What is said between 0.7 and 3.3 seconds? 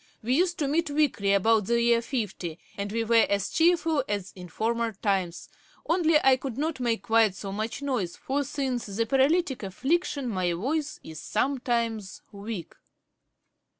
weekly, about the year fifty, and we were